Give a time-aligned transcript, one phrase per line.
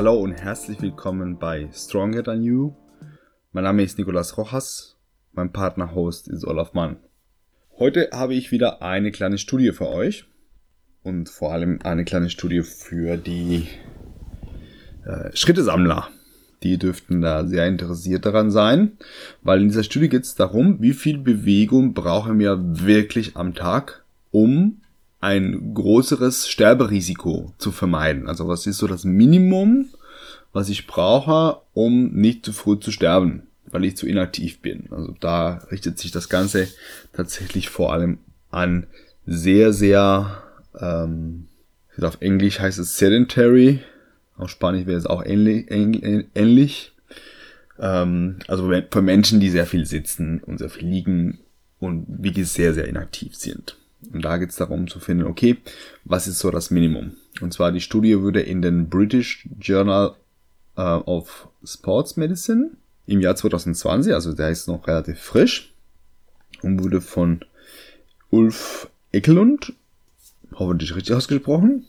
[0.00, 2.72] Hallo und herzlich willkommen bei Stronger Than You.
[3.52, 4.96] Mein Name ist Nicolas Rojas,
[5.34, 6.96] mein Partner-Host ist Olaf Mann.
[7.78, 10.24] Heute habe ich wieder eine kleine Studie für euch
[11.02, 13.68] und vor allem eine kleine Studie für die
[15.04, 16.08] äh, Schrittesammler.
[16.62, 18.92] Die dürften da sehr interessiert daran sein,
[19.42, 24.02] weil in dieser Studie geht es darum, wie viel Bewegung brauchen wir wirklich am Tag,
[24.30, 24.79] um
[25.20, 28.26] ein größeres Sterberisiko zu vermeiden.
[28.28, 29.90] Also was ist so das Minimum,
[30.52, 34.88] was ich brauche, um nicht zu früh zu sterben, weil ich zu inaktiv bin.
[34.90, 36.68] Also da richtet sich das Ganze
[37.12, 38.18] tatsächlich vor allem
[38.50, 38.86] an
[39.26, 40.42] sehr, sehr,
[40.78, 41.46] ähm,
[42.00, 43.80] auf Englisch heißt es sedentary,
[44.38, 45.66] auf Spanisch wäre es auch ähnlich.
[45.70, 46.92] ähnlich.
[47.78, 51.40] Ähm, also für Menschen, die sehr viel sitzen und sehr viel liegen
[51.78, 53.76] und wirklich sehr, sehr inaktiv sind.
[54.12, 55.58] Und da geht es darum zu finden, okay,
[56.04, 57.12] was ist so das Minimum?
[57.40, 60.14] Und zwar die Studie wurde in den British Journal
[60.76, 62.70] uh, of Sports Medicine
[63.06, 65.72] im Jahr 2020, also der ist noch relativ frisch
[66.62, 67.40] und wurde von
[68.30, 69.72] Ulf Ekelund,
[70.54, 71.86] hoffentlich richtig ausgesprochen,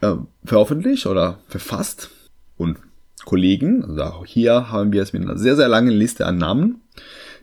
[0.00, 2.10] äh, veröffentlicht oder verfasst
[2.56, 2.78] und
[3.24, 6.82] Kollegen, also auch hier haben wir es mit einer sehr, sehr langen Liste an Namen,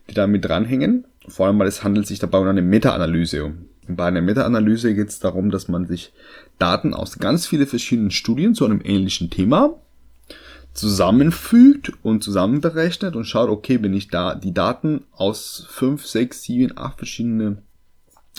[0.10, 1.06] die da mit dranhängen.
[1.28, 3.54] Vor allem, weil es handelt sich dabei um eine Meta-Analyse.
[3.96, 6.14] Bei einer Meta-Analyse geht es darum, dass man sich
[6.60, 9.76] Daten aus ganz vielen verschiedenen Studien zu einem ähnlichen Thema
[10.74, 16.78] zusammenfügt und zusammenberechnet und schaut, okay, wenn ich da die Daten aus fünf, sechs, sieben,
[16.78, 17.58] acht verschiedene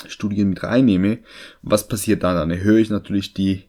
[0.08, 1.19] Studien mit reinnehme,
[1.61, 2.36] was passiert dann?
[2.36, 3.64] Dann erhöhe ich natürlich die,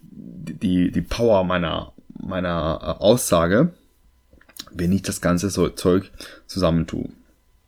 [0.00, 3.72] die, die Power meiner, meiner äh, Aussage,
[4.72, 6.10] wenn ich das ganze Zeug
[6.46, 7.10] zusammentue.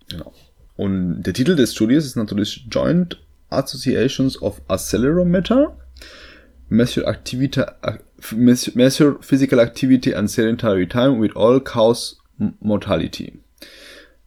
[0.08, 0.32] Genau.
[0.76, 3.18] Und der Titel des Studies ist natürlich Joint
[3.50, 5.74] Associations of Accelerometer,
[6.68, 7.62] Measure, activity,
[8.74, 12.16] measure physical activity and sedentary time with all cause
[12.60, 13.38] mortality.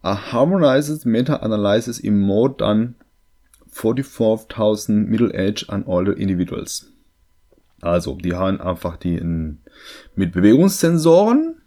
[0.02, 2.94] A harmonized meta-analysis in more than
[3.70, 6.86] 44.000 middle-aged and older individuals.
[7.82, 9.58] Also, die haben einfach die in,
[10.14, 11.60] mit Bewegungssensoren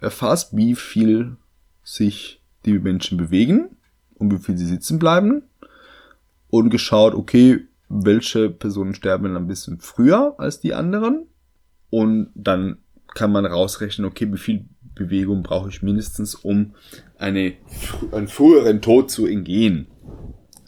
[0.00, 1.36] erfasst, wie viel
[1.82, 3.76] sich die Menschen bewegen
[4.14, 5.42] und wie viel sie sitzen bleiben
[6.50, 11.26] und geschaut, okay, welche Personen sterben ein bisschen früher als die anderen.
[11.90, 12.78] Und dann
[13.14, 14.64] kann man rausrechnen, okay, wie viel
[14.94, 16.74] Bewegung brauche ich mindestens, um
[17.16, 17.54] eine,
[18.12, 19.86] einen früheren Tod zu entgehen.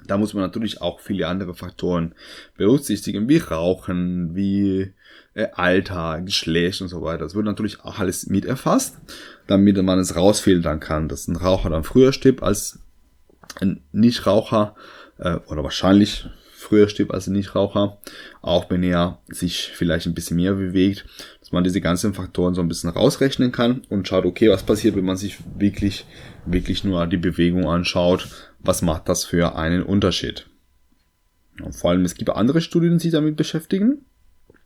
[0.07, 2.15] Da muss man natürlich auch viele andere Faktoren
[2.57, 4.93] berücksichtigen, wie Rauchen, wie
[5.35, 7.25] äh, Alter, Geschlecht und so weiter.
[7.25, 8.99] Das wird natürlich auch alles mit erfasst,
[9.47, 12.81] damit man es rausfiltern kann, dass ein Raucher dann früher stirbt als
[13.61, 14.75] ein Nichtraucher
[15.21, 16.27] äh, oder wahrscheinlich
[16.61, 17.99] früher stirbt als ein Nichtraucher,
[18.43, 21.07] auch wenn er sich vielleicht ein bisschen mehr bewegt,
[21.41, 24.95] dass man diese ganzen Faktoren so ein bisschen rausrechnen kann und schaut, okay, was passiert,
[24.95, 26.05] wenn man sich wirklich,
[26.45, 28.29] wirklich nur die Bewegung anschaut,
[28.61, 30.47] was macht das für einen Unterschied.
[31.63, 34.05] Und vor allem, es gibt andere Studien, die sich damit beschäftigen.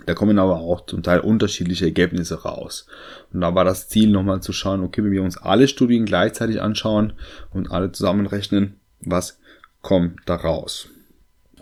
[0.07, 2.87] Da kommen aber auch zum Teil unterschiedliche Ergebnisse raus.
[3.33, 6.61] Und da war das Ziel nochmal zu schauen, okay, wenn wir uns alle Studien gleichzeitig
[6.61, 7.15] anschauen
[7.51, 9.39] und alle zusammenrechnen, was
[9.85, 10.89] kommt da raus.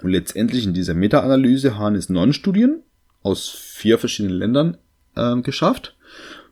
[0.01, 2.83] Und letztendlich in dieser Meta-Analyse haben es neun Studien
[3.23, 4.79] aus vier verschiedenen Ländern
[5.15, 5.95] äh, geschafft,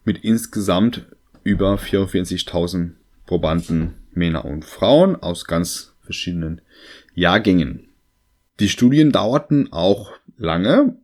[0.05, 1.07] mit insgesamt
[1.43, 2.91] über 44.000
[3.27, 6.61] Probanden Männer und Frauen aus ganz verschiedenen
[7.15, 7.89] Jahrgängen.
[8.59, 10.97] Die Studien dauerten auch lange,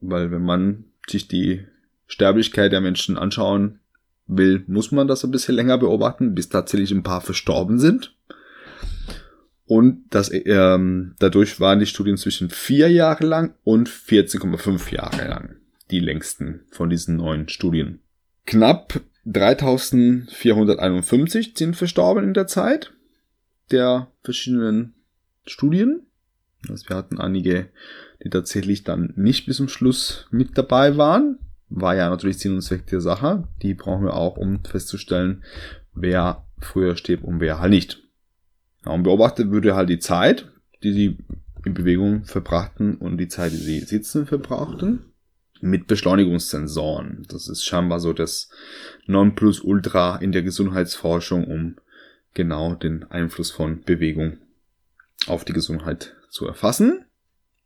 [0.00, 1.64] weil wenn man sich die
[2.06, 3.80] Sterblichkeit der Menschen anschauen
[4.26, 8.13] will, muss man das ein bisschen länger beobachten, bis tatsächlich ein paar verstorben sind.
[9.74, 15.56] Und das, ähm, dadurch waren die Studien zwischen vier Jahre lang und 14,5 Jahre lang.
[15.90, 17.98] Die längsten von diesen neun Studien.
[18.46, 22.92] Knapp 3451 sind verstorben in der Zeit
[23.72, 24.94] der verschiedenen
[25.44, 26.02] Studien.
[26.68, 27.68] Also wir hatten einige,
[28.22, 31.40] die tatsächlich dann nicht bis zum Schluss mit dabei waren.
[31.68, 33.48] War ja natürlich Sinn und Zweck der Sache.
[33.60, 35.42] Die brauchen wir auch, um festzustellen,
[35.94, 38.03] wer früher stirbt und wer halt nicht.
[38.84, 40.50] Ja, und beobachtet würde halt die Zeit,
[40.82, 41.18] die sie
[41.64, 45.06] in Bewegung verbrachten und die Zeit, die sie sitzen verbrachten
[45.60, 47.26] mit Beschleunigungssensoren.
[47.28, 48.50] Das ist scheinbar so das
[49.06, 51.76] Nonplusultra in der Gesundheitsforschung, um
[52.34, 54.38] genau den Einfluss von Bewegung
[55.26, 57.06] auf die Gesundheit zu erfassen.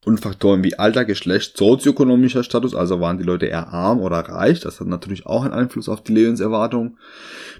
[0.04, 4.60] Und Faktoren wie Alter, Geschlecht, sozioökonomischer Status, also waren die Leute eher arm oder reich,
[4.60, 6.98] das hat natürlich auch einen Einfluss auf die Lebenserwartung.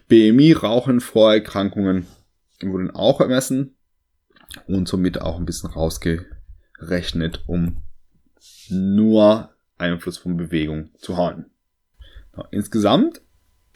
[0.06, 2.06] BMI, Rauchen, Vorerkrankungen
[2.62, 3.76] wurden auch ermessen
[4.66, 7.78] und somit auch ein bisschen rausgerechnet, um
[8.69, 11.46] nur Einfluss von Bewegung zu haben.
[12.50, 13.20] Insgesamt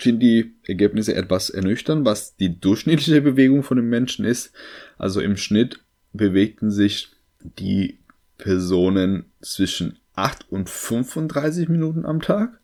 [0.01, 4.53] sind die Ergebnisse etwas ernüchternd, was die durchschnittliche Bewegung von den Menschen ist.
[4.99, 5.81] Also im Schnitt
[6.13, 7.99] bewegten sich die
[8.39, 12.61] Personen zwischen 8 und 35 Minuten am Tag.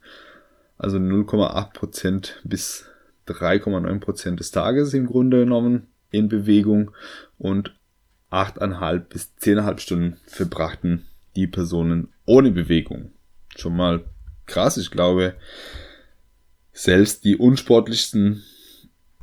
[0.76, 2.86] Also 0,8% bis
[3.28, 6.90] 3,9% des Tages im Grunde genommen in Bewegung
[7.38, 7.74] und
[8.30, 11.06] 8,5 bis 10,5 Stunden verbrachten
[11.36, 13.12] die Personen ohne Bewegung.
[13.56, 14.04] Schon mal
[14.46, 15.34] krass, ich glaube,
[16.72, 18.42] selbst die unsportlichsten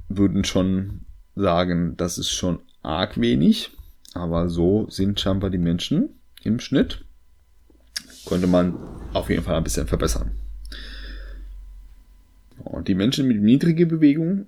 [0.10, 1.02] würden schon
[1.36, 3.72] sagen, das ist schon arg wenig.
[4.14, 6.10] Aber so sind scheinbar die Menschen
[6.44, 7.04] im Schnitt.
[8.26, 8.76] Könnte man
[9.14, 10.32] auf jeden Fall ein bisschen verbessern.
[12.64, 14.48] Und die Menschen mit niedriger Bewegung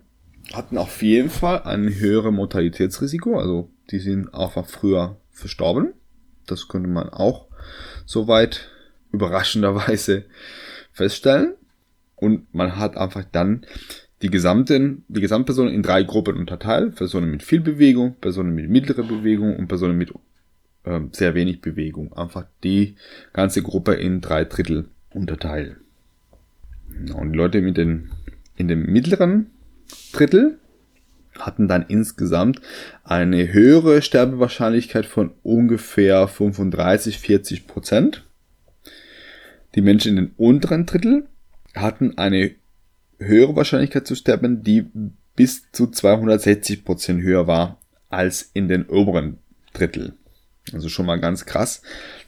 [0.53, 3.37] hatten auf jeden Fall ein höheres Mortalitätsrisiko.
[3.37, 5.93] Also die sind einfach früher verstorben.
[6.45, 7.47] Das könnte man auch
[8.05, 8.69] soweit
[9.11, 10.25] überraschenderweise
[10.91, 11.55] feststellen.
[12.15, 13.65] Und man hat einfach dann
[14.21, 16.95] die gesamten, die Gesamtpersonen in drei Gruppen unterteilt.
[16.95, 20.11] Personen mit viel Bewegung, Personen mit mittlerer Bewegung und Personen mit
[20.83, 22.13] äh, sehr wenig Bewegung.
[22.13, 22.95] Einfach die
[23.33, 25.77] ganze Gruppe in drei Drittel unterteilt.
[27.13, 28.11] Und die Leute mit den,
[28.55, 29.51] in dem mittleren
[30.17, 30.57] Drittel
[31.37, 32.61] hatten dann insgesamt
[33.03, 38.23] eine höhere Sterbewahrscheinlichkeit von ungefähr 35, 40 Prozent.
[39.75, 41.27] Die Menschen in den unteren Drittel
[41.75, 42.55] hatten eine
[43.19, 44.87] höhere Wahrscheinlichkeit zu sterben, die
[45.35, 47.79] bis zu 260 Prozent höher war
[48.09, 49.37] als in den oberen
[49.73, 50.13] Drittel.
[50.73, 51.83] Also schon mal ganz krass.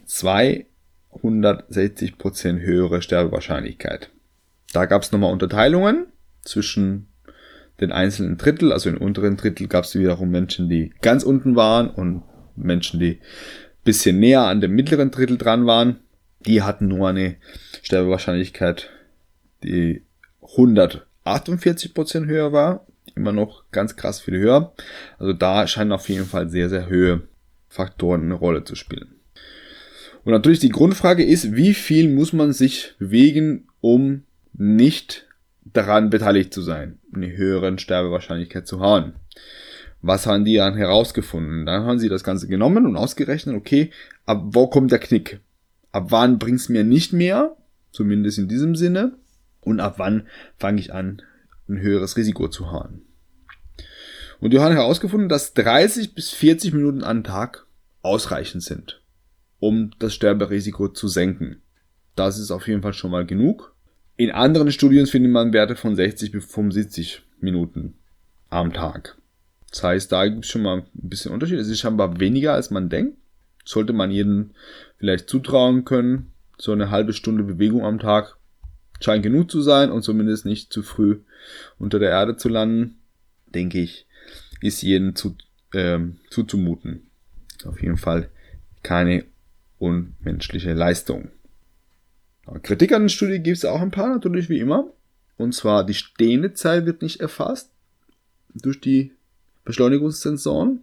[0.05, 4.11] 260 Prozent höhere Sterbewahrscheinlichkeit.
[4.71, 6.05] Da gab es nochmal Unterteilungen
[6.43, 7.08] zwischen
[7.81, 8.71] den einzelnen Drittel.
[8.71, 12.23] Also im unteren Drittel gab es wiederum Menschen, die ganz unten waren und
[12.55, 13.19] Menschen, die
[13.83, 15.99] bisschen näher an dem mittleren Drittel dran waren.
[16.45, 17.35] Die hatten nur eine
[17.81, 18.89] Sterbewahrscheinlichkeit,
[19.63, 20.03] die
[20.41, 22.85] 148 Prozent höher war.
[23.15, 24.73] Immer noch ganz krass viel höher.
[25.17, 27.23] Also da scheinen auf jeden Fall sehr, sehr hohe
[27.67, 29.15] Faktoren eine Rolle zu spielen.
[30.23, 34.23] Und natürlich die Grundfrage ist, wie viel muss man sich bewegen, um
[34.53, 35.27] nicht
[35.73, 39.13] daran beteiligt zu sein, eine höhere Sterbewahrscheinlichkeit zu haben.
[40.01, 41.65] Was haben die dann herausgefunden?
[41.65, 43.91] Dann haben sie das Ganze genommen und ausgerechnet, okay,
[44.25, 45.41] ab wo kommt der Knick?
[45.91, 47.57] Ab wann bringt es mir nicht mehr?
[47.91, 49.13] Zumindest in diesem Sinne.
[49.61, 50.27] Und ab wann
[50.57, 51.21] fange ich an,
[51.67, 53.01] ein höheres Risiko zu haben?
[54.39, 57.65] Und die haben herausgefunden, dass 30 bis 40 Minuten am Tag
[58.01, 59.01] ausreichend sind,
[59.59, 61.61] um das Sterberisiko zu senken.
[62.15, 63.75] Das ist auf jeden Fall schon mal genug.
[64.19, 67.93] In anderen Studien findet man Werte von 60 bis 75 Minuten
[68.49, 69.15] am Tag.
[69.71, 71.57] Das heißt, da gibt es schon mal ein bisschen Unterschied.
[71.57, 73.17] Es ist scheinbar weniger, als man denkt.
[73.63, 74.51] Sollte man jedem
[74.97, 76.33] vielleicht zutrauen können.
[76.57, 78.35] So eine halbe Stunde Bewegung am Tag
[78.99, 81.21] scheint genug zu sein und zumindest nicht zu früh
[81.77, 82.99] unter der Erde zu landen,
[83.45, 84.05] denke ich,
[84.59, 85.37] ist jedem zu,
[85.73, 87.07] ähm, zuzumuten.
[87.63, 88.29] Auf jeden Fall
[88.83, 89.23] keine
[89.77, 91.31] unmenschliche Leistung.
[92.63, 94.91] Kritik an der Studie gibt es auch ein paar, natürlich wie immer.
[95.37, 97.71] Und zwar die stehende Zeit wird nicht erfasst
[98.53, 99.13] durch die
[99.65, 100.81] Beschleunigungssensoren.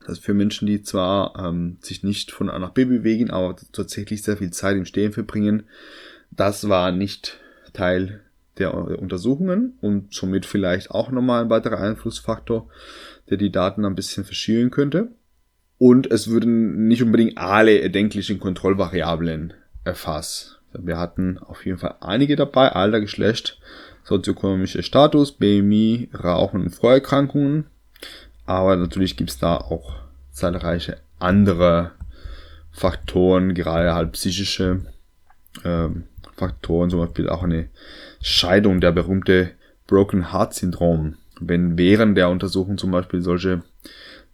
[0.00, 3.56] Das ist für Menschen, die zwar ähm, sich nicht von A nach B bewegen, aber
[3.72, 5.64] tatsächlich sehr viel Zeit im Stehen verbringen.
[6.30, 7.38] Das war nicht
[7.72, 8.20] Teil
[8.58, 12.68] der Untersuchungen und somit vielleicht auch nochmal ein weiterer Einflussfaktor,
[13.28, 15.08] der die Daten ein bisschen verschieben könnte.
[15.78, 20.59] Und es würden nicht unbedingt alle erdenklichen Kontrollvariablen erfasst.
[20.72, 23.58] Wir hatten auf jeden Fall einige dabei, Alter, Geschlecht,
[24.04, 27.66] sozioökonomischer Status, BMI, Rauchen und Vorerkrankungen.
[28.46, 29.94] Aber natürlich gibt's da auch
[30.30, 31.92] zahlreiche andere
[32.72, 34.80] Faktoren, gerade halt psychische
[35.64, 36.04] ähm,
[36.36, 37.68] Faktoren, zum Beispiel auch eine
[38.22, 39.50] Scheidung, der berühmte
[39.86, 41.16] Broken Heart Syndrom.
[41.40, 43.62] Wenn während der Untersuchung zum Beispiel solche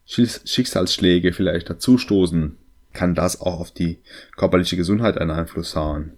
[0.07, 2.57] Schicksalsschläge vielleicht dazustoßen,
[2.93, 3.99] kann das auch auf die
[4.37, 6.12] körperliche Gesundheit einen Einfluss haben.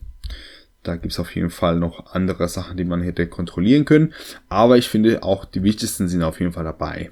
[0.88, 4.14] Da gibt's auf jeden Fall noch andere Sachen, die man hätte kontrollieren können.
[4.48, 7.10] Aber ich finde auch die wichtigsten sind auf jeden Fall dabei.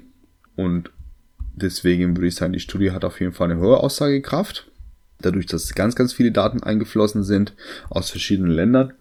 [0.55, 0.89] Und
[1.53, 4.71] deswegen würde ich sagen, die Studie hat auf jeden Fall eine hohe Aussagekraft.
[5.21, 7.53] Dadurch, dass ganz, ganz viele Daten eingeflossen sind
[7.87, 8.93] aus verschiedenen Ländern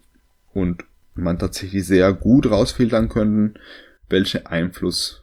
[0.52, 3.54] und man tatsächlich sehr gut rausfiltern können,
[4.11, 5.23] welchen Einfluss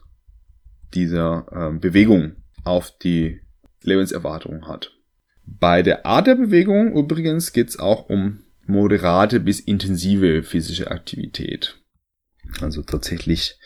[0.94, 2.32] dieser äh, Bewegung
[2.64, 3.40] auf die
[3.82, 4.90] Lebenserwartung hat.
[5.46, 11.76] Bei der Art der Bewegung übrigens geht es auch um moderate bis intensive physische Aktivität.
[12.60, 13.58] Also tatsächlich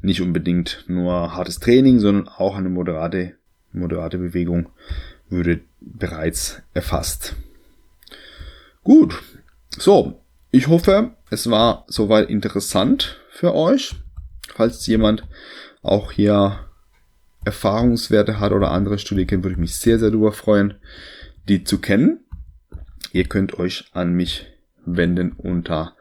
[0.00, 3.34] nicht unbedingt nur hartes Training, sondern auch eine moderate,
[3.72, 4.70] moderate Bewegung
[5.28, 7.36] würde bereits erfasst.
[8.82, 9.22] Gut,
[9.76, 13.94] so, Ich hoffe, es war soweit interessant für euch.
[14.54, 15.28] Falls jemand
[15.82, 16.60] auch hier
[17.44, 20.74] Erfahrungswerte hat oder andere Studien kennt, würde ich mich sehr, sehr darüber freuen,
[21.48, 22.24] die zu kennen.
[23.12, 24.46] Ihr könnt euch an mich
[24.84, 25.94] wenden unter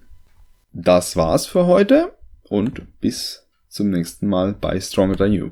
[0.72, 2.12] Das war's für heute
[2.44, 5.50] und bis zum nächsten Mal bei Stronger Than You.